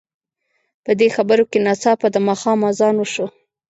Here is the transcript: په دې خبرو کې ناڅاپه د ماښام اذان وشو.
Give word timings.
په 0.83 0.91
دې 0.99 1.07
خبرو 1.15 1.43
کې 1.51 1.59
ناڅاپه 1.65 2.07
د 2.11 2.17
ماښام 2.27 2.59
اذان 2.69 2.95
وشو. 2.99 3.25